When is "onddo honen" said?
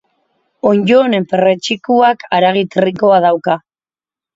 0.69-1.29